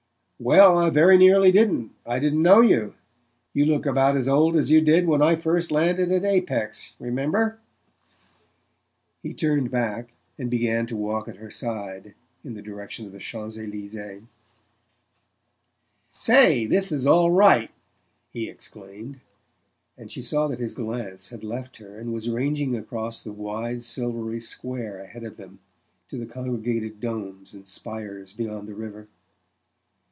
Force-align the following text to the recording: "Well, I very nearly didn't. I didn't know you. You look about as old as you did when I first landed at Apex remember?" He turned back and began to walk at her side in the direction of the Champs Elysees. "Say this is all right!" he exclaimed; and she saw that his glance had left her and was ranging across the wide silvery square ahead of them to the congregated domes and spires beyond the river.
"Well, 0.43 0.79
I 0.79 0.89
very 0.89 1.19
nearly 1.19 1.51
didn't. 1.51 1.91
I 2.03 2.17
didn't 2.17 2.41
know 2.41 2.61
you. 2.61 2.95
You 3.53 3.67
look 3.67 3.85
about 3.85 4.17
as 4.17 4.27
old 4.27 4.55
as 4.55 4.71
you 4.71 4.81
did 4.81 5.05
when 5.05 5.21
I 5.21 5.35
first 5.35 5.69
landed 5.71 6.11
at 6.11 6.25
Apex 6.25 6.95
remember?" 6.97 7.59
He 9.21 9.35
turned 9.35 9.69
back 9.69 10.13
and 10.39 10.49
began 10.49 10.87
to 10.87 10.97
walk 10.97 11.27
at 11.27 11.35
her 11.35 11.51
side 11.51 12.15
in 12.43 12.55
the 12.55 12.63
direction 12.63 13.05
of 13.05 13.11
the 13.11 13.19
Champs 13.19 13.55
Elysees. 13.55 13.95
"Say 16.17 16.65
this 16.65 16.91
is 16.91 17.05
all 17.05 17.29
right!" 17.29 17.69
he 18.31 18.49
exclaimed; 18.49 19.19
and 19.95 20.11
she 20.11 20.23
saw 20.23 20.47
that 20.47 20.57
his 20.57 20.73
glance 20.73 21.29
had 21.29 21.43
left 21.43 21.77
her 21.77 21.99
and 21.99 22.11
was 22.11 22.27
ranging 22.27 22.75
across 22.75 23.21
the 23.21 23.31
wide 23.31 23.83
silvery 23.83 24.39
square 24.39 24.97
ahead 24.99 25.23
of 25.23 25.37
them 25.37 25.59
to 26.07 26.17
the 26.17 26.25
congregated 26.25 26.99
domes 26.99 27.53
and 27.53 27.67
spires 27.67 28.33
beyond 28.33 28.67
the 28.67 28.73
river. 28.73 29.07